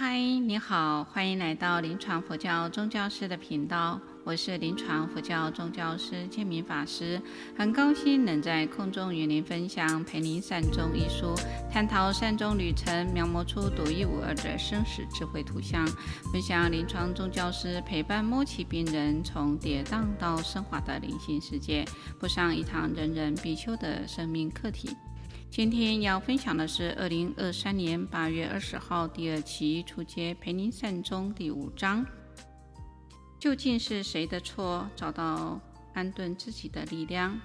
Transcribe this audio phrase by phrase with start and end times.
[0.00, 4.00] 嗨，你好，欢迎来到临床佛教宗教师的频道。
[4.24, 7.20] 我是临床佛教宗教师建明法师，
[7.54, 11.34] 很高兴能在空中与您分享《陪您善终》一书，
[11.70, 15.86] 探讨善终旅程，描摹出独一无二的生死智慧图像，
[16.32, 21.84] 分享临床宗教师陪伴末期病人从跌宕到升华的灵性世界，
[22.18, 24.96] 补上一堂人人必修的生命课题。
[25.50, 32.06] 今天要分享的是二零二三年八月二十号第二期初阶陪您善终第五章。
[33.36, 34.86] 究竟是谁的错？
[34.94, 35.60] 找到
[35.92, 37.36] 安顿自己的力量。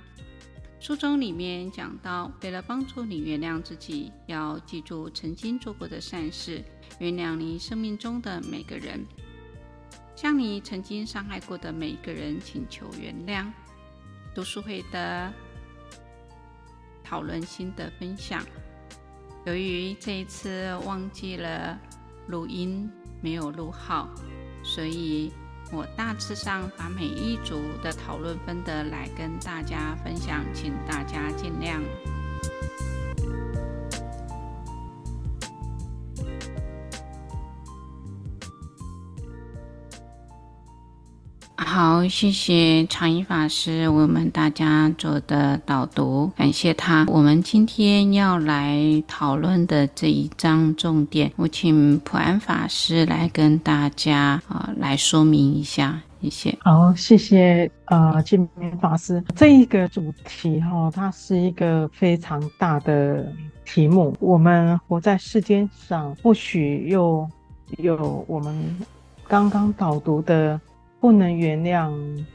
[0.80, 6.63] 书中里面讲到，为了帮助你原谅自己，要记住曾经做过的善事，
[6.99, 9.04] 原谅你生命中的每个人，
[10.16, 13.52] 向你曾经伤害过的每一个人请求原谅。
[14.35, 15.34] 读书会的。
[17.05, 18.44] 讨论心得分享。
[19.46, 21.80] 由于这一次忘记了
[22.27, 22.90] 录音，
[23.22, 24.09] 没有录好，
[24.63, 25.32] 所以
[25.71, 31.80] 我大致上把每一组的讨论分得来跟大家分享，请大家见谅。
[41.76, 47.05] 好，谢谢长一法师为我们大家做的导读，感谢他。
[47.09, 56.57] 我们今天要来讨论的这一章重点，我请普安法师来跟大家啊来说明一下，谢谢。
[56.62, 59.21] 好，谢谢呃建明法师。
[59.35, 63.29] 这一个主题哈、哦，它是一个非常大的
[63.65, 64.16] 题目。
[64.22, 67.29] 我们活在世间上，或许又
[67.79, 68.78] 有我们
[69.28, 70.57] 刚刚导读的。
[71.06, 71.94] 不能原谅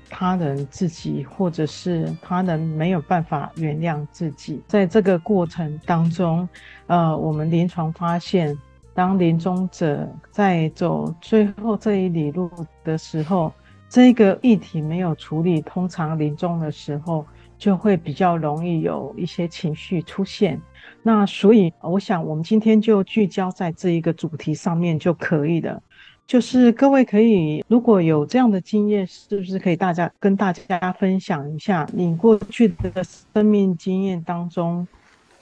[0.08, 4.62] 他人自己，或者是他人没有办法原谅自己。
[4.68, 6.48] 在这个过程当中，
[6.86, 8.56] 呃，我们临床发现，
[8.94, 12.48] 当临终者在走最后这一里路
[12.84, 13.52] 的时候，
[13.88, 17.26] 这个议题没有处理，通常临终的时候
[17.58, 20.62] 就会比较容易有一些情绪出现。
[21.02, 25.82] 那所以，我想我们今天就聚焦在这一个主题上面就可以了。
[26.30, 34.86] 就是各位可以，如果有这样的经验，是不是可以大家跟大家分享一下你过去的生命经验当中，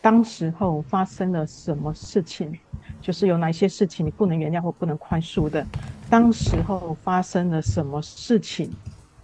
[0.01, 2.59] 当时候发生了什么事情？
[3.03, 5.63] 就是有哪些事情你不能原谅或不能宽恕的？
[6.09, 8.71] 当时候发生了什么事情？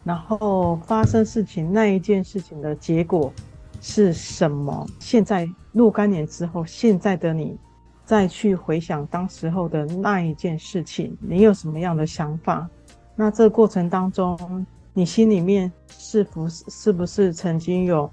[0.04, 3.32] 然后发生事情那一件事情的结果
[3.80, 4.86] 是什么？
[5.00, 7.56] 现在若干年之后，现在的你。
[8.04, 12.68] 再去回想当时候的那一件事情，你有什么样的想法？
[13.16, 18.10] 那这过程当中，你心里面是不是是不是曾经有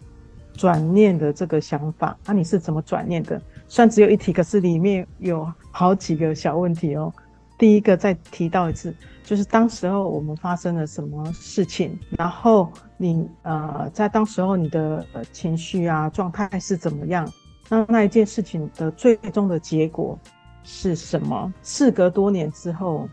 [0.54, 2.18] 转念的这个想法？
[2.26, 3.42] 那、你是怎么转念的？
[3.68, 7.12] 虽然只有一题，可是里面有好几个小问题哦。
[7.58, 8.94] 第一个再提到一次，
[9.24, 17.28] 就是当时候我们发生了什么事情，然后你呃在当时候你的呃情绪啊状态是怎么样？
[17.72, 20.20] 那那一件事情的最终的结果
[20.62, 21.54] 是什么？
[21.64, 23.08] 事隔多年之后，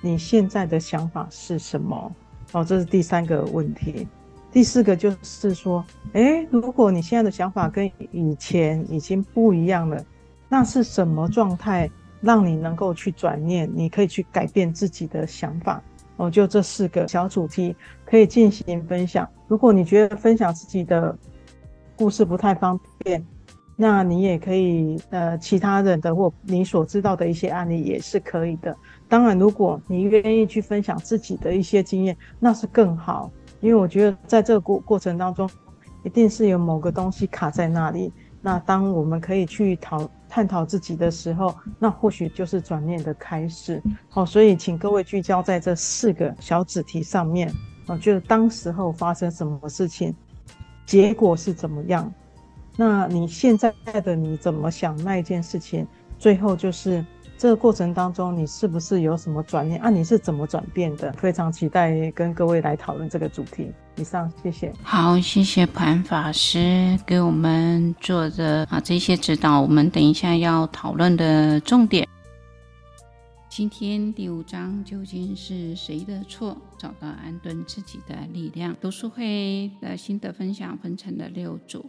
[0.00, 2.12] 你现在的想法是什么？
[2.50, 4.08] 哦，这是第三个问题。
[4.50, 5.84] 第四个就是说，
[6.14, 10.04] 诶，如果你现在的想法跟以前已经不一样了，
[10.48, 11.88] 那是什么状态
[12.20, 13.70] 让你能够去转念？
[13.72, 15.80] 你可以去改变自己的想法？
[16.16, 19.28] 哦，就这四个小主题可以进行分享。
[19.46, 21.16] 如果你觉得分享自己的
[21.94, 23.24] 故事不太方便，
[23.76, 28.76] 那你也可以，呃，其他人的或你所知道的一些案例也是可以的。
[29.08, 33.30] 当然，如果你愿意去分享自己的一些经验，那是更好。
[33.60, 35.48] 因为我觉得在这个过过程当中，
[36.04, 38.12] 一定是有某个东西卡在那里。
[38.40, 43.82] 那当我们可以去讨探讨自己的时候，那或许就是转念的开始。
[44.08, 47.50] 好，所以请各位聚焦在这四个小主题上面
[47.86, 50.14] 啊，就是当时候发生什么事情，
[50.86, 52.12] 结果是怎么样。
[52.76, 55.86] 那你现在的你怎么想那一件事情？
[56.18, 57.04] 最后就是
[57.36, 59.90] 这个过程当中，你是不是有什么转念啊？
[59.90, 61.12] 你是怎么转变的？
[61.12, 63.70] 非常期待跟各位来讨论这个主题。
[63.96, 64.72] 以上，谢谢。
[64.82, 69.60] 好，谢谢普安法师给我们做的啊这些指导。
[69.60, 72.08] 我们等一下要讨论的重点。
[73.48, 76.56] 今天第五章究竟是谁的错？
[76.76, 78.74] 找到安顿自己的力量。
[78.80, 81.88] 读书会的心得分享分成了六组。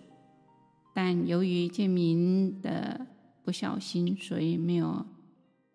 [0.97, 3.05] 但由于建明的
[3.43, 5.05] 不小心，所以没有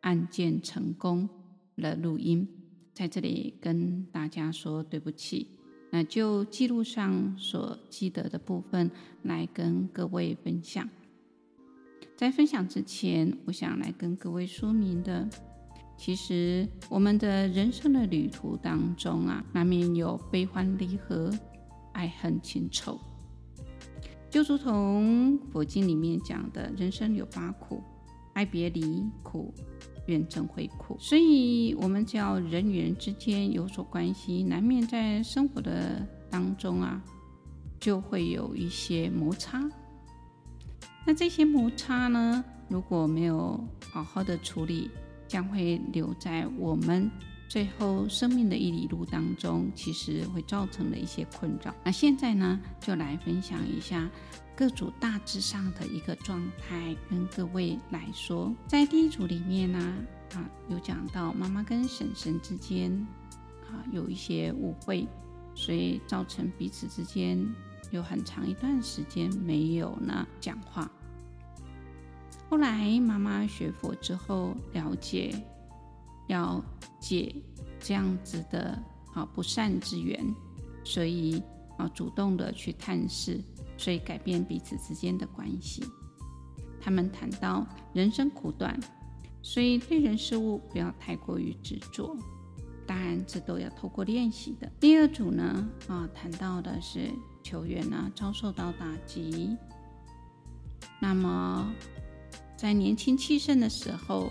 [0.01, 1.29] 按键成功
[1.77, 2.49] 了录音，
[2.95, 5.47] 在这里跟大家说对不起。
[5.91, 8.91] 那就记录上所记得的部分
[9.25, 10.89] 来跟各位分享。
[12.17, 15.29] 在分享之前，我想来跟各位说明的，
[15.99, 21.31] 其实我们的人生的旅途当中啊，难免有悲欢离合、
[21.93, 22.99] 爱恨情仇。
[24.31, 27.83] 就如同佛经里面讲的，人生有八苦：
[28.33, 29.53] 爱别离苦、
[30.07, 30.97] 怨憎会苦。
[31.01, 37.03] 所以，我们只要人与人之间有所关系，难免在生活的当中啊，
[37.81, 39.69] 就会有一些摩擦。
[41.05, 43.59] 那这些摩擦呢，如果没有
[43.91, 44.91] 好好的处理，
[45.27, 47.11] 将会留在我们
[47.51, 51.75] 最后生命的一里路当中，其实会造成了一些困扰。
[51.83, 54.09] 那现在呢，就来分享一下
[54.55, 58.55] 各组大致上的一个状态，跟各位来说。
[58.69, 59.79] 在第一组里面呢，
[60.35, 62.93] 啊，有讲到妈妈跟婶婶之间
[63.69, 65.09] 啊有一些误会，
[65.53, 67.45] 所以造成彼此之间
[67.91, 70.89] 有很长一段时间没有呢讲话。
[72.49, 75.35] 后来妈妈学佛之后，了解
[76.29, 76.65] 要
[77.01, 77.35] 解
[77.81, 78.79] 这样子的
[79.15, 80.23] 啊不善之缘，
[80.85, 81.43] 所以
[81.79, 83.41] 啊主动的去探视，
[83.77, 85.83] 所以改变彼此之间的关系。
[86.81, 88.79] 他们谈到人生苦短，
[89.43, 92.17] 所以对人事物不要太过于执着，
[92.87, 94.71] 当然这都要透过练习的。
[94.79, 97.11] 第二组呢啊谈到的是
[97.43, 99.57] 球员呢遭受到打击，
[101.01, 101.73] 那么。
[102.57, 104.31] 在年轻气盛的时候，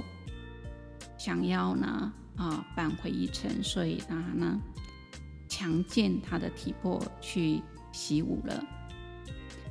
[1.18, 4.60] 想要呢啊扳回一城，所以他呢
[5.48, 8.66] 强健他的体魄去习武了。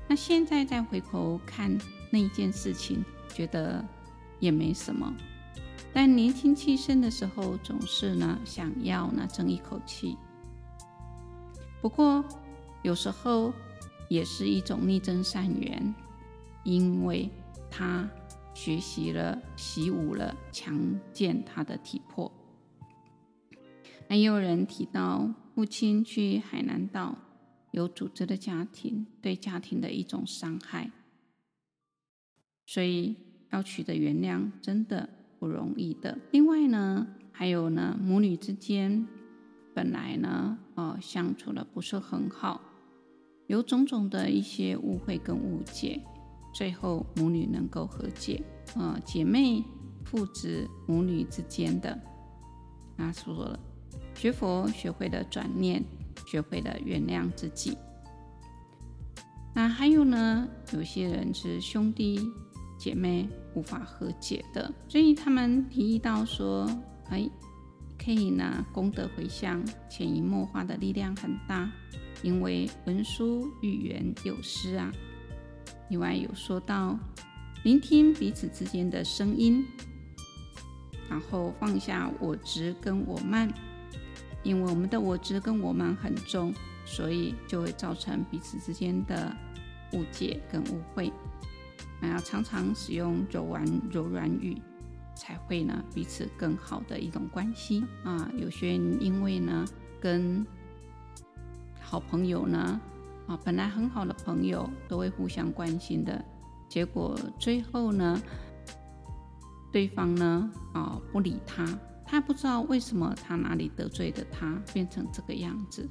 [0.06, 1.76] 那现在再回头看
[2.12, 3.04] 那一件事情，
[3.34, 3.84] 觉得
[4.38, 5.12] 也没什么。
[5.92, 10.16] 但年轻气盛的时候，总是呢想要呢争一口气。
[11.80, 12.24] 不过
[12.82, 13.52] 有时候
[14.08, 15.94] 也是一种逆增善缘，
[16.62, 17.28] 因为
[17.68, 18.08] 他。
[18.54, 22.28] 学习了，习武了，强健他的体魄。
[24.08, 27.16] 那也有人提到，父亲去海南岛
[27.72, 30.90] 有组织的家庭，对家庭的一种伤害，
[32.66, 33.16] 所以
[33.50, 35.08] 要取得原谅真的
[35.38, 36.18] 不容易的。
[36.32, 39.06] 另外呢，还有呢，母女之间
[39.74, 42.60] 本来呢，呃，相处的不是很好，
[43.46, 46.00] 有种种的一些误会跟误解。
[46.54, 48.42] 最后母女能够和解，
[48.74, 49.62] 呃，姐妹、
[50.04, 52.00] 父子、母女之间的，
[52.96, 53.60] 啊，说了，
[54.18, 55.80] 学佛学会了转念，
[56.26, 57.78] 学会了原谅自己。
[59.54, 62.20] 那还有呢，有些人是兄弟
[62.76, 66.68] 姐妹无法和解的，所以他们提议到说，
[67.10, 67.30] 哎，
[67.96, 71.70] 可以呢，功德回向，潜移默化的力量很大，
[72.24, 74.92] 因为文殊遇缘有师啊。
[75.90, 76.98] 另外有说到，
[77.62, 79.64] 聆听彼此之间的声音，
[81.08, 83.48] 然后放下我执跟我慢，
[84.42, 86.52] 因为我们的我执跟我慢很重，
[86.84, 89.34] 所以就会造成彼此之间的
[89.92, 91.12] 误解跟误会。
[92.00, 94.60] 那要常常使用柔软柔软语，
[95.14, 98.30] 才会呢彼此更好的一种关系啊。
[98.36, 99.64] 有些人因为呢
[100.00, 100.46] 跟
[101.80, 102.80] 好朋友呢。
[103.28, 106.24] 啊，本来很好的朋友都会互相关心的，
[106.66, 108.18] 结果最后呢，
[109.70, 111.62] 对方呢，啊，不理他，
[112.10, 115.86] 他不知道为什么他哪里得罪的他变成这个样子。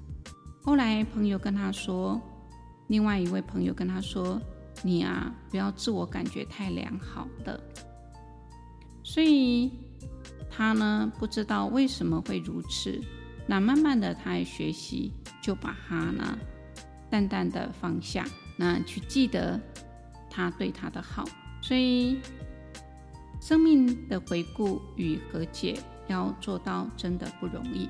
[0.64, 2.20] 后来朋友跟他说，
[2.88, 4.42] 另外一位朋友跟他说
[4.82, 7.62] ：“你啊，不要自我感觉太良好的。”
[9.04, 9.72] 所以
[10.50, 13.00] 他呢，不知道为什么会如此。
[13.46, 16.38] 那慢慢的，他也学习，就把他呢。
[17.10, 18.26] 淡淡的放下，
[18.58, 19.58] 那去记得
[20.30, 21.24] 他对他的好，
[21.62, 22.20] 所以
[23.40, 27.90] 生命的回顾与和解要做到真的不容易。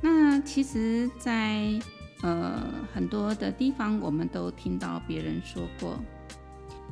[0.00, 1.80] 那其实在，
[2.22, 5.98] 呃很多的地方，我们都听到别人说过，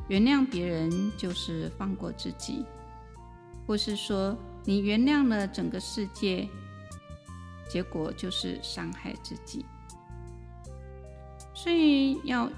[0.07, 2.65] 原谅别人就是放过自己，
[3.67, 6.47] 或是说你原谅了整个世界，
[7.69, 9.65] 结果就是伤害自己。
[11.53, 12.49] 所以要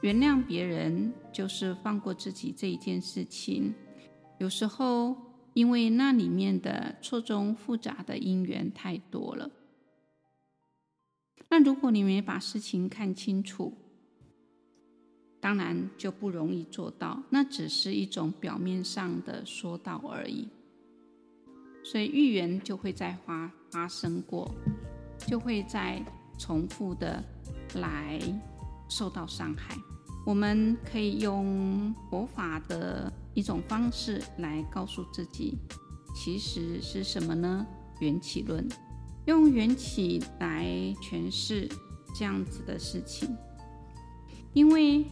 [0.00, 3.74] 原谅别人，就是放过自己这一件事情。
[4.38, 5.16] 有时候
[5.54, 9.50] 因为那里面的错综复杂的因缘太多了，
[11.48, 13.72] 那如果你没把事情看清楚，
[15.40, 17.22] 当然就不容易做到。
[17.30, 20.46] 那只是一种表面上的说道而已。
[21.82, 24.54] 所以遇缘就会再发发生过，
[25.26, 26.04] 就会再
[26.38, 27.24] 重复的。
[27.76, 28.20] 来
[28.88, 29.76] 受到伤害，
[30.24, 35.58] 我们可以用佛法的一种方式来告诉自己，
[36.14, 37.66] 其实是什么呢？
[38.00, 38.66] 缘起论，
[39.26, 40.64] 用缘起来
[41.02, 41.68] 诠释
[42.14, 43.36] 这样子的事情。
[44.52, 45.04] 因为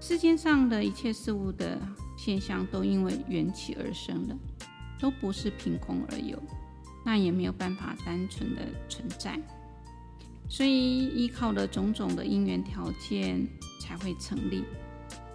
[0.00, 1.80] 世界上的一切事物的
[2.16, 4.36] 现象都因为缘起而生的，
[5.00, 6.38] 都不是凭空而有，
[7.04, 9.40] 那也没有办法单纯的存在。
[10.46, 13.48] 所以依靠了种种的因缘条件
[13.80, 14.62] 才会成立。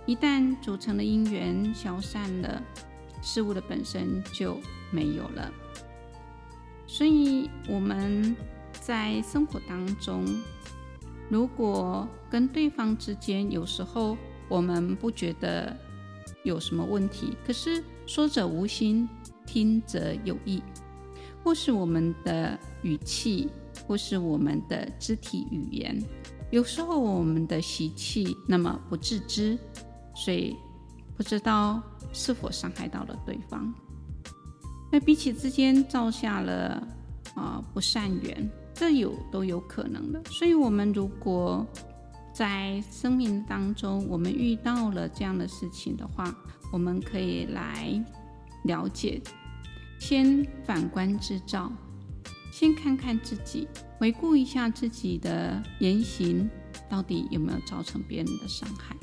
[0.09, 2.59] 一旦组成的因缘消散了，
[3.21, 4.57] 事物的本身就
[4.89, 5.53] 没有了。
[6.87, 8.35] 所以我们
[8.81, 10.25] 在生活当中，
[11.29, 15.77] 如果跟对方之间有时候我们不觉得
[16.41, 19.07] 有什么问题，可是说者无心，
[19.45, 20.63] 听者有意，
[21.43, 23.47] 或是我们的语气。
[23.87, 25.99] 或是我们的肢体语言，
[26.51, 29.57] 有时候我们的习气那么不自知，
[30.25, 30.55] 所以
[31.15, 33.73] 不知道是否伤害到了对方。
[34.91, 36.87] 那彼此之间造下了
[37.35, 40.21] 啊、不善缘，这有都有可能的。
[40.25, 41.65] 所以，我们如果
[42.33, 46.35] 在生命当中我们遇到了这样的事情的话，
[46.73, 48.03] 我们可以来
[48.63, 49.21] 了解，
[49.99, 51.71] 先反观自照。
[52.51, 53.67] 先看看自己，
[53.99, 56.49] 回顾一下自己的言行，
[56.89, 58.95] 到底有没有造成别人的伤害？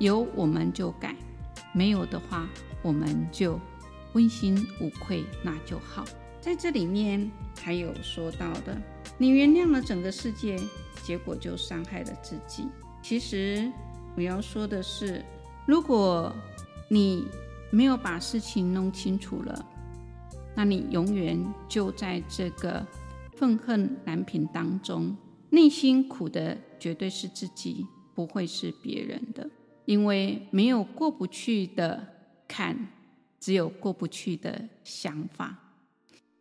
[0.00, 1.14] 有我们就改，
[1.72, 2.48] 没有的话
[2.82, 3.60] 我们就
[4.14, 6.04] 问心无愧，那就好。
[6.40, 7.30] 在这里面
[7.62, 8.76] 还有说到的，
[9.18, 10.58] 你原谅了整个世界，
[11.04, 12.66] 结果就伤害了自己。
[13.02, 13.70] 其实
[14.16, 15.24] 我要说的是，
[15.66, 16.34] 如果
[16.88, 17.28] 你
[17.70, 19.66] 没有把事情弄清楚了。
[20.56, 22.84] 那你永远就在这个
[23.36, 25.16] 愤恨难平当中，
[25.50, 29.48] 内心苦的绝对是自己，不会是别人的，
[29.90, 32.06] 因为没有过不去的
[32.46, 32.86] 坎，
[33.40, 35.58] 只有过不去的想法，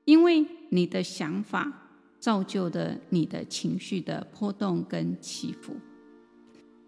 [0.06, 1.90] 因为你的想法
[2.20, 5.76] 造就的你的情绪的波动跟起伏，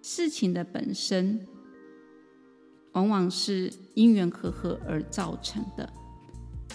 [0.03, 1.47] 事情的本身
[2.91, 5.91] 往往是因缘和合而造成的。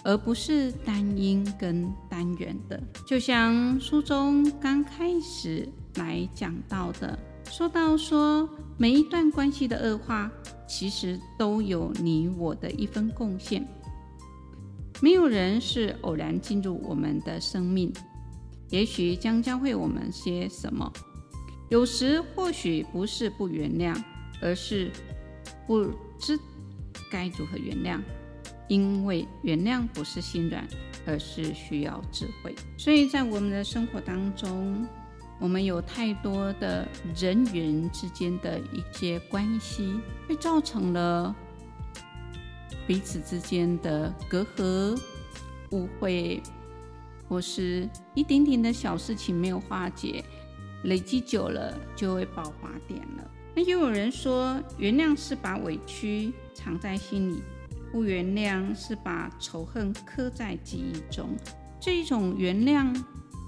[0.02, 7.16] 而不是单因跟单缘的，就像书中刚开始来讲到的，
[7.50, 10.30] 说到说每一段关系的恶化，
[10.68, 13.66] 其实都有你我的一份贡献。
[15.00, 17.92] 没有人是偶然进入我们的生命，
[18.70, 20.92] 也许将教会我们些什么。
[21.68, 23.96] 有时或许不是不原谅，
[24.40, 24.90] 而是
[25.66, 25.84] 不
[26.18, 26.38] 知
[27.10, 28.00] 该如何原谅。
[28.68, 30.66] 因为原谅不是心软，
[31.06, 32.52] 而是需要智慧。
[32.76, 34.84] 所以在我们的生活当中，
[35.38, 41.34] 我们有太多的人与人之间的一些关系，会造成了
[42.86, 44.98] 彼此之间的隔阂、
[45.72, 46.42] 误会，
[47.28, 50.24] 或是一点点的小事情没有化解，
[50.84, 53.30] 累积久了就会爆发点了。
[53.54, 57.42] 那又有人说，原谅是把委屈藏在心里。
[57.92, 61.30] 不原谅是把仇恨刻在记忆中，
[61.80, 62.94] 这一种原谅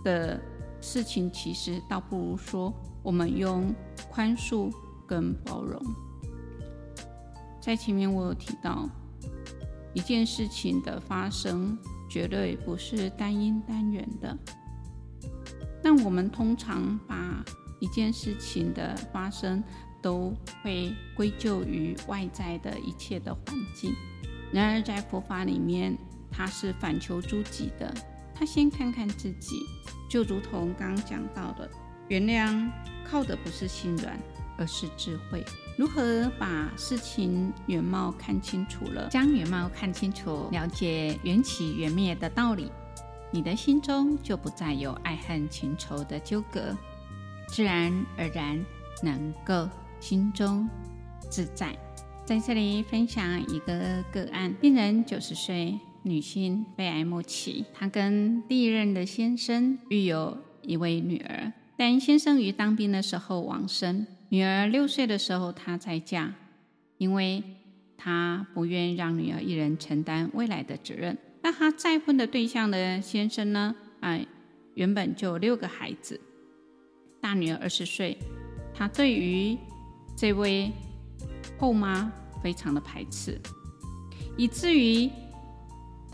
[0.03, 0.41] 的
[0.81, 3.75] 事情，其实倒不如说我们用
[4.11, 4.73] 宽恕
[5.07, 5.81] 跟包容。
[7.61, 8.89] 在前面我有提到，
[9.93, 11.77] 一件事情的发生
[12.09, 14.37] 绝对不是单因单缘的，
[15.83, 17.45] 但我们通常把
[17.81, 19.63] 一件事情的发生
[20.01, 20.33] 都
[20.63, 23.45] 会归咎于外在的一切的环
[23.75, 23.93] 境。
[24.53, 25.99] 然而，在佛法里面，
[26.31, 27.93] 他是反求诸己的。
[28.35, 29.57] 他先看看自己，
[30.09, 31.71] 就如同刚刚讲到的，
[32.09, 32.71] 原谅
[33.05, 34.19] 靠的不是心软，
[34.57, 35.45] 而是智慧。
[35.77, 42.73] 如何把事情原貌看清楚了，将原貌看清楚，了解缘起缘灭的道理，
[43.31, 46.77] 你的心中就不再有爱恨情仇的纠葛，
[47.47, 48.65] 自然而然
[49.03, 49.69] 能够
[50.01, 50.69] 心中
[51.31, 51.77] 自在。
[52.25, 57.65] 在这里分享一个个案：病人九十岁，女性，肺癌末期。
[57.75, 64.07] 她跟第一任的先生育有一位女儿，但先生于当兵的时候往生。
[64.31, 66.33] 女儿六岁的时候，她再嫁，
[66.97, 67.43] 因为
[67.97, 71.17] 她不愿让女儿一人承担未来的责任。
[71.43, 73.75] 那她再婚的对象的先生呢？
[74.01, 74.27] 哎，
[74.75, 76.21] 原本就六个孩子，
[77.21, 78.17] 大女儿二十岁，
[78.75, 79.57] 她对于
[80.17, 80.73] 这位。
[81.59, 83.37] 后妈非常的排斥，
[84.37, 85.11] 以至于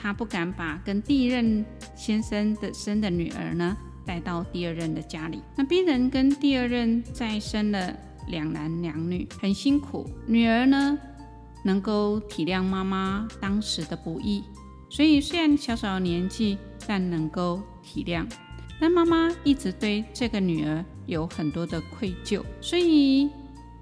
[0.05, 1.65] 她不敢把跟第一任
[1.97, 5.41] 先生的生的女儿呢带到第二任的家里。
[5.57, 7.97] 那病人跟第二任再生了
[8.29, 10.07] 两男两女，很辛苦。
[10.27, 10.99] 女儿呢
[11.65, 14.45] 能够体谅妈妈当时的不易，
[14.91, 18.27] 所以虽然小小年纪，但能够体谅。
[18.79, 23.31] 但妈妈一直对这个女儿有很多的愧疚，所以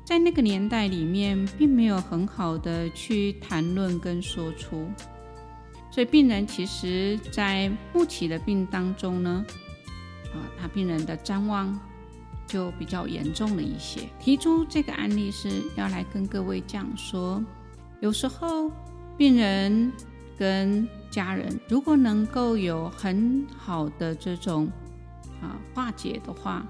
[0.05, 4.87] 在那个年代里面，并没有很好的去谈论跟说出。
[5.93, 9.45] 所以病人其实，在末期的病当中呢，
[10.33, 11.79] 啊，他病人的譫妄
[12.47, 14.09] 就比较严重了一些。
[14.19, 17.45] 提出这个案例是要来跟各位讲说，
[18.01, 18.73] 有时候
[19.19, 19.93] 病人
[20.39, 24.67] 跟家人如果能够有很好的这种
[25.43, 26.67] 啊化解的话，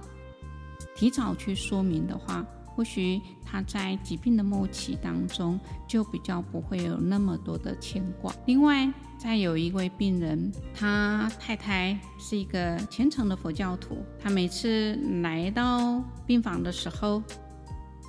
[0.96, 2.44] 提早去说明的话。
[2.74, 8.34] 或许他在疾病的末期当中，就比较不会有那么多的牵挂。
[8.46, 17.22] 另外，再有一位病人，他太太是一个虔诚的佛教徒，他每次来到病房的时候，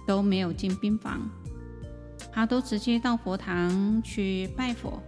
[0.07, 1.29] 都没有进病房，
[2.31, 5.01] 他都直接到佛堂去拜佛，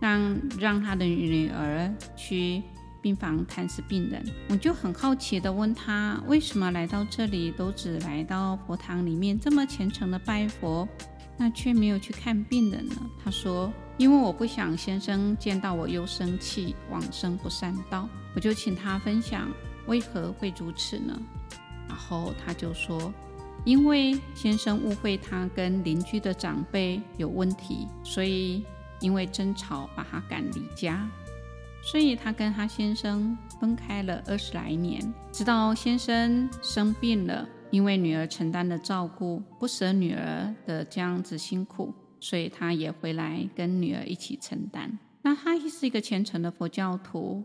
[0.00, 2.62] 让让他的女儿去。
[3.04, 10.88] 病房探视病人，我就很好奇地问他，为什么来到这里都只来到佛堂里面这么虔诚的拜佛，
[11.36, 12.94] 那却没有去看病人呢？
[13.22, 18.08] 他说，因为我不想先生见到我又生气，往生不善道。
[18.34, 19.50] 我就请他分享
[19.86, 21.14] 为何会如此呢？
[21.86, 23.12] 然后他就说，
[23.66, 28.64] 因为先生误会他跟邻居的长辈有问题，所以
[29.00, 31.06] 因为争吵把他赶离家。
[31.86, 35.00] 所以，他跟他先生分开了二十来年，
[35.30, 44.98] 直到先生生病了，因为女儿承担了照顾，不舍女儿的这样子辛苦，所以他也回来跟女儿一起承担。
[45.22, 47.44] 那她是一个虔诚的佛教徒，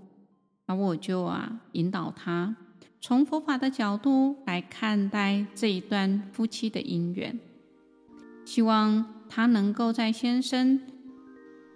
[0.66, 2.56] 那我就啊引导他
[3.02, 7.40] 从佛法的角度来看待这一段夫妻的姻缘，
[8.46, 10.82] 希望他能够在先生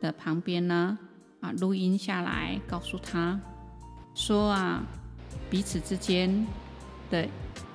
[0.02, 0.98] 的旁边呢。
[1.44, 3.38] 啊，录音下来，告诉他
[4.16, 4.82] 说啊，
[5.50, 6.48] 彼此之间
[7.12, 7.28] 的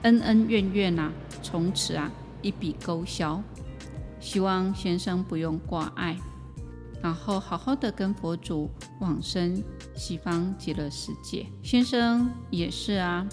[0.02, 3.42] 恩恩怨怨呐，从此啊一笔勾销。
[4.20, 6.16] 希望先生不用挂碍，
[7.02, 9.62] 然后好好的跟佛祖往生
[9.94, 11.46] 西方极乐世界。
[11.62, 13.28] 先生也是啊，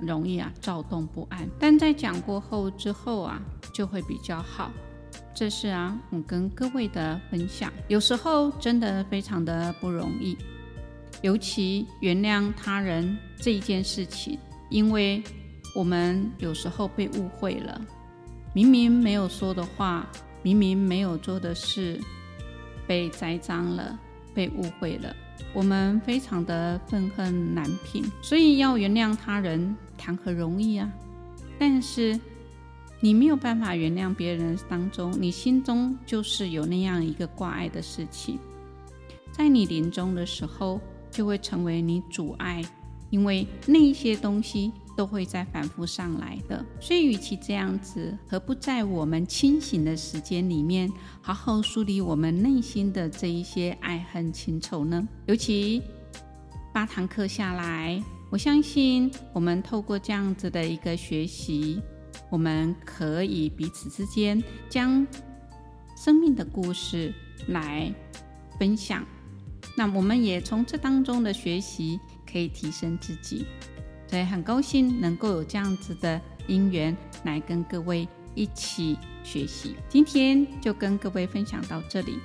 [0.00, 3.42] 容易啊躁动不安，但在讲过后之后啊，
[3.74, 4.70] 就会比较好。
[5.40, 7.72] 这是啊，我跟各位的分享。
[7.88, 10.36] 有时候真的非常的不容易，
[11.22, 15.22] 尤其原谅他人这一件事情，因为
[15.74, 17.80] 我们有时候被误会了，
[18.52, 20.06] 明明没有说的话，
[20.42, 21.98] 明明没有做的事，
[22.86, 23.98] 被栽赃了，
[24.34, 25.16] 被误会了，
[25.54, 28.04] 我们非常的愤恨难平。
[28.20, 30.86] 所以要原谅他人，谈何容易啊！
[31.58, 32.20] 但是。
[33.02, 38.38] 你没有办法原谅别人当中，你心中就是有那样一个挂碍的事情，
[39.32, 40.78] 在你临终的时候
[41.10, 42.62] 就会成为你阻碍，
[43.08, 46.62] 因为那一些东西都会再反复上来的。
[46.78, 55.08] 所以，与其这样子，何不在我们清醒的时间里面，好好梳理我们内心的这一些爱恨情仇呢？
[55.24, 55.82] 尤其
[56.74, 61.80] 八堂课下来，我相信我们透过这样子的一个学习。
[62.30, 65.06] 我们可以彼此之间将
[65.96, 67.12] 生命的故事
[67.48, 67.92] 来
[68.58, 69.04] 分享，
[69.76, 73.44] 那我们也从这当中的学习可以提升自己，
[74.06, 79.74] 所以很高兴能够有这样子的因缘来跟各位一起学习。
[79.88, 82.18] 今天就跟各位分享到这里，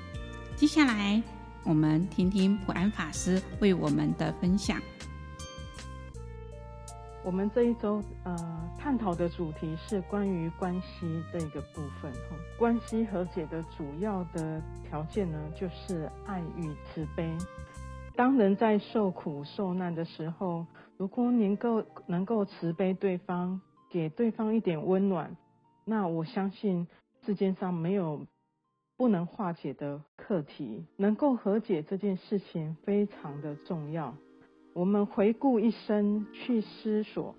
[0.56, 1.22] 接下来
[1.64, 4.80] 我们听听普安法师为我们的分享。
[7.26, 8.36] 我们这一周呃
[8.78, 12.38] 探讨的主题是关于关系这个部分哈。
[12.56, 17.36] 关系和解的主要的条件呢，就是爱与慈悲。
[18.16, 23.60] 当人在受苦受难的时候，如果能够能够慈悲对方，
[23.90, 25.36] 给对方一点温暖，
[25.84, 26.88] 那我相信
[27.26, 28.24] 世界上没有
[28.98, 30.86] 不能化解的课题。
[30.96, 34.16] 能够和解这件事情非常的重要。
[34.76, 37.34] 我们回顾一生去思索，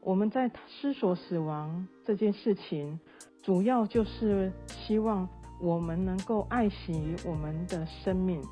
[0.00, 2.98] 我们在思索死亡这件事情，
[3.40, 5.28] 主要就是希望
[5.60, 8.42] 我们能够爱惜我们的生命。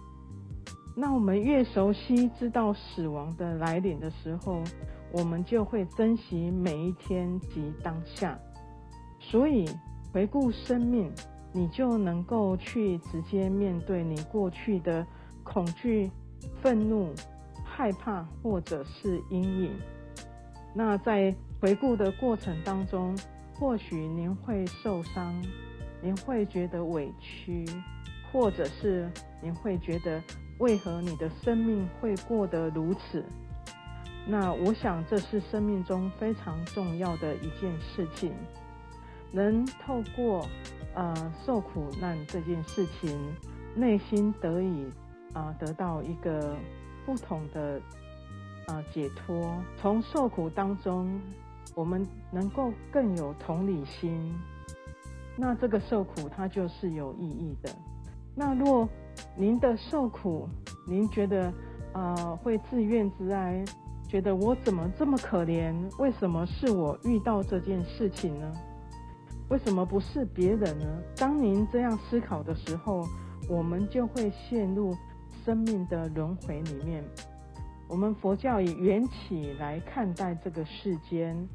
[0.97, 4.63] 那我们越熟悉知道死亡的来临的时候，
[5.13, 8.39] 我们就会珍惜每一天及当下。
[9.19, 9.69] 所以
[10.13, 11.13] 回顾生命，
[11.53, 15.05] 你就能够去直接面对你过去的
[15.43, 16.09] 恐惧、
[16.63, 17.13] 愤怒。
[17.77, 19.79] 害怕或者是阴影，
[20.75, 23.15] 那在回顾的过程当中，
[23.55, 25.35] 或许您会受伤，
[26.01, 27.67] 您会觉得委屈，
[28.33, 29.11] 或者是
[29.43, 30.23] 您会觉得
[30.59, 33.23] 为何你的生命会过得如此？
[34.27, 38.33] 那我想这是生命中非常重要的一件事情，
[39.31, 40.49] 能透过
[40.95, 43.21] 呃受苦难这件事情，
[43.75, 44.87] 内心得以
[45.35, 46.57] 啊、得到一个
[47.07, 47.81] 不同的
[48.67, 51.21] 啊、解脱，从受苦当中，
[51.77, 54.35] 我们能够更有同理心。
[55.37, 57.71] 那这个受苦它就是有意义的。
[58.35, 58.89] 那若
[59.37, 60.49] 您的受苦，
[60.87, 61.53] 您觉得
[61.93, 63.65] 啊、会自怨自哀，
[64.09, 65.75] 觉得我怎么这么可怜？
[65.99, 68.53] 为什么是我遇到这件事情呢？
[69.49, 70.87] 为什么不是别人呢？
[71.17, 73.07] 当您这样思考的时候，
[73.49, 74.93] 我们就会陷入
[75.47, 77.03] 生命的轮回里面。
[77.89, 81.49] 我们佛教以缘起来看待这个世间。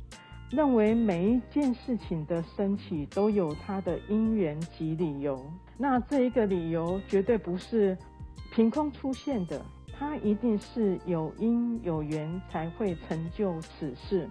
[0.50, 5.42] 认为每一件事情的升起都有它的因缘及理由，
[5.78, 7.98] 那这一个理由绝对不是
[8.54, 9.64] 凭空出现的，
[9.98, 14.30] 它一定是有因有缘才会成就此事。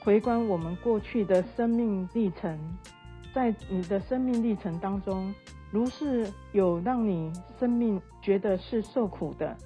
[0.00, 2.58] 回观我们过去的生命历程，
[3.34, 5.34] 在你的生命历程当中，
[5.74, 9.56] 如是有让你生命觉得是受苦的，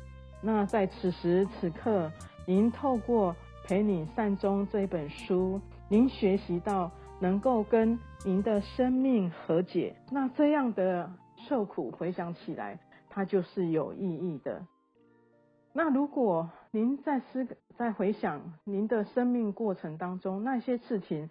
[0.41, 2.11] 那在此时此刻，
[2.47, 3.37] 您透过。
[3.67, 6.91] 陪你善终这本书，您学习到
[7.21, 12.79] 能够跟您的生命和解，那这样的受苦回想起来，
[13.11, 14.65] 它就是有意义的。
[15.75, 21.29] 那如果您在思在回想您的生命过程当中那些事情，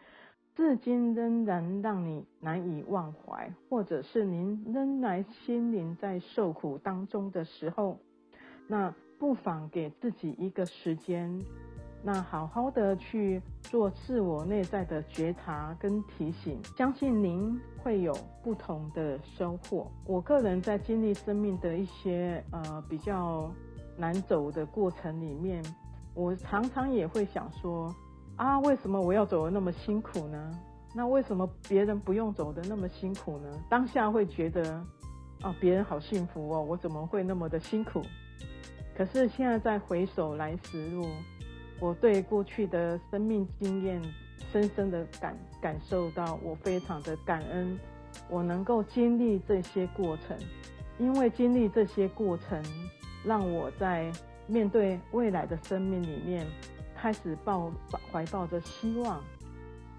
[0.58, 8.00] 至今仍然让你难以忘怀，或者是您仍然心灵在受苦当中的时候，
[8.66, 11.40] 那不妨给自己一个时间。
[12.02, 19.86] 那好好的去做自我内在的觉察跟提醒，相信您会有不同的收获。
[20.08, 23.52] 我个人在经历生命的一些呃比较
[23.96, 25.64] 难走的过程里面，
[26.16, 27.94] 我常常也会想说
[28.38, 30.60] 啊，为什么我要走得那么辛苦呢？
[30.94, 33.50] 那为什么别人不用走得那么辛苦呢？
[33.70, 34.74] 当下会觉得
[35.42, 38.02] 啊，别人好幸福哦，我怎么会那么的辛苦？
[38.96, 41.08] 可是现在再回首来时路。
[41.80, 44.02] 我对过去的生命经验
[44.52, 47.78] 深深的感感受到，我非常的感恩，
[48.30, 50.36] 我能够经历这些过程，
[50.98, 52.64] 因为经历这些过程，
[53.24, 54.12] 让我在
[54.48, 56.48] 面对未来的生命里面，
[57.00, 57.72] 开始抱
[58.12, 59.24] 怀抱着希望。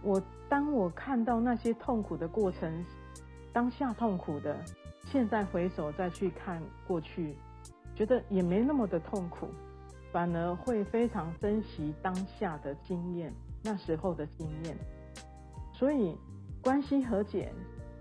[0.02, 2.84] 我当我看到那些痛苦的过程，
[3.52, 4.56] 当下痛苦的，
[5.06, 7.37] 现在回首再去看过去，
[7.94, 9.48] 觉得也没那么的痛苦。
[10.11, 13.30] 反而会非常珍惜当下的经验，
[13.62, 14.74] 那时候的经验。
[15.70, 16.16] 所以，
[16.62, 17.52] 关系和解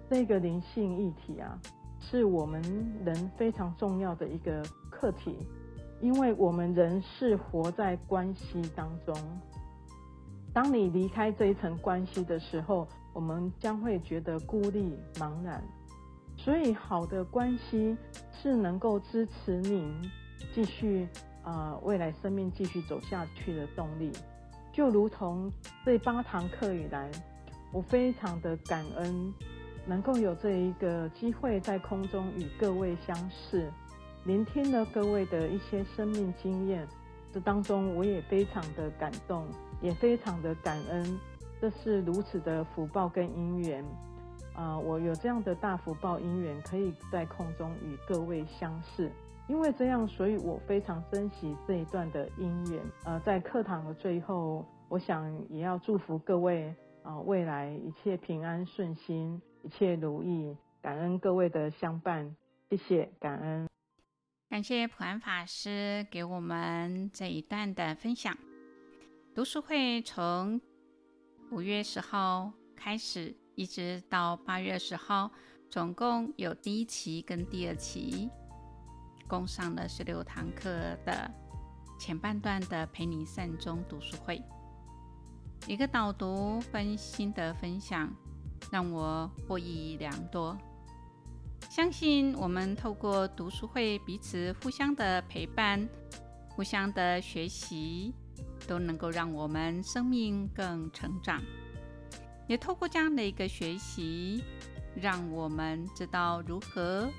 [0.10, 1.60] 这个灵性议题啊，
[2.00, 2.62] 是我们
[3.04, 5.46] 人非常重要的一个课题，
[6.02, 9.16] 因为我们人是活在关系当中。
[10.54, 15.64] 当你离开这一层关系的时候，我们将会觉得孤立茫然。
[16.38, 17.98] 所以，好的关系
[18.32, 19.94] 是能够支持您
[20.54, 21.08] 继续。
[21.44, 24.12] 呃，未来生命继续走下去的动力，
[24.74, 25.50] 就如同
[25.86, 27.10] 这八堂课以来，
[27.72, 29.34] 我非常的感恩，
[29.86, 33.72] 能够有这一个机会在空中与各位相识，
[34.28, 36.86] 聆听了各位的一些生命经验，
[37.32, 39.48] 这当中我也非常的感动，
[39.82, 41.18] 也非常的感恩，
[41.62, 43.86] 这是如此的福报跟因缘，
[44.54, 49.10] 啊、我有这样的大福报因缘，可以在空中与各位相识。
[49.48, 52.84] 因为这样，所以我非常珍惜这一段的因缘。
[53.06, 60.54] 呃，在课堂的最后，我想也要祝福各位啊、未来一切平安顺心，一切如意。
[60.82, 62.36] 感恩各位的相伴，
[62.70, 63.67] 谢谢，感恩。
[64.50, 68.36] 感谢普安法师给我们这一段的分享。
[69.36, 70.60] 读书会从
[71.52, 75.30] 五月十号开始，一直到八月十号，
[75.70, 78.30] 总共有第一期跟第二期。
[79.28, 80.72] 共上了十六堂课
[81.06, 81.30] 的
[82.00, 84.42] 前半段的陪你善终读书会，
[85.68, 88.10] 一个导读分心得分享，
[88.72, 90.58] 让我获益良多。
[91.70, 95.88] 相信我们透过读书会彼此互相的陪伴、
[96.50, 98.14] 互相的学习，
[98.68, 101.42] 都能够让我们生命更成长。
[102.48, 104.44] 也透过这样的一个学习，
[104.96, 107.10] 让我们知道如何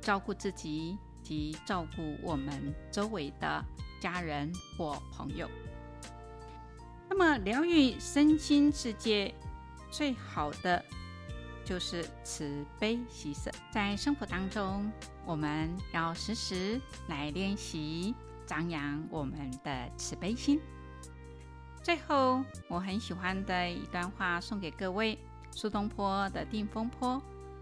[0.00, 0.96] 照顾自己。
[1.20, 3.62] 及照顾我们周围的
[4.00, 5.46] 家人或朋友。
[7.06, 9.34] 那么，疗愈身心世界
[9.90, 10.82] 最好的
[11.68, 13.50] 就是慈悲喜舍。
[13.70, 14.90] 在生活当中，
[15.26, 18.14] 我们要时时来练习
[18.46, 20.58] 张扬我们的慈悲心。
[21.82, 25.18] 最后，我很喜欢的一段话送给各位：
[25.50, 27.16] 苏东坡的《定风波》：“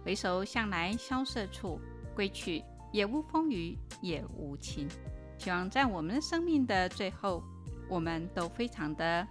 [0.06, 1.80] 回首向来萧瑟处，
[2.14, 4.88] 归去，也无风雨也无晴。”
[5.36, 7.42] 希望在我们的生命的最后，
[7.88, 9.26] 我们都非常的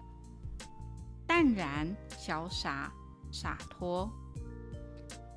[1.26, 2.92] 淡然、潇洒、
[3.32, 4.12] 洒脱。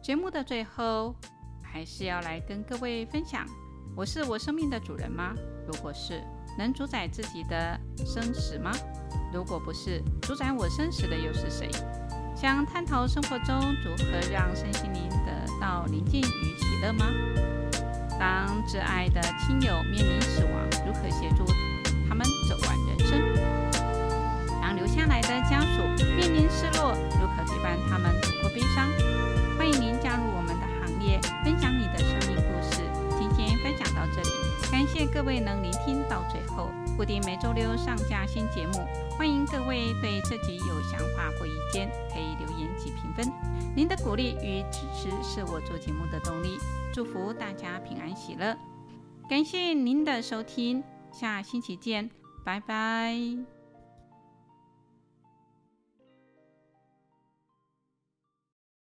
[0.09, 1.15] 节目的最后，
[1.61, 3.45] 还是要来跟各位分享：
[3.95, 5.35] 我是我生命的主人吗？
[5.67, 6.25] 如果是，
[6.57, 8.73] 能主宰自己的生死吗？
[9.35, 11.69] 如果不是，主宰我生死的又是谁？
[12.35, 17.05] 想探讨生活中如何让身心灵得到宁静与喜乐吗？
[18.19, 21.45] 当挚爱的亲友面临死亡，如何协助
[22.09, 23.73] 他们走完人生？
[24.63, 25.83] 当留下来的家属
[26.17, 28.89] 面临失落，如何陪伴他们度过悲伤？
[31.49, 32.83] 分享你的生命故事。
[33.19, 34.29] 今天分享到这里，
[34.71, 36.71] 感谢各位能聆听到最后。
[36.95, 43.27] 固定每周六上架新节目，欢迎各位对这集有想法或意见，可以留言及评分。
[43.75, 46.59] 您的鼓励与支持是我做节目的动力。
[46.93, 48.55] 祝福大家平安喜乐，
[49.27, 52.11] 感谢您的收听，下星期见，
[52.45, 53.58] 拜拜。